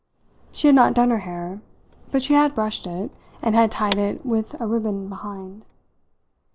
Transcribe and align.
She 0.51 0.65
had 0.65 0.75
not 0.75 0.95
done 0.95 1.11
her 1.11 1.19
hair, 1.19 1.61
but 2.09 2.23
she 2.23 2.33
had 2.33 2.55
brushed 2.55 2.87
it, 2.87 3.11
and 3.43 3.53
had 3.53 3.69
tied 3.69 3.99
it 3.99 4.25
with 4.25 4.59
a 4.59 4.65
ribbon 4.65 5.09
behind. 5.09 5.63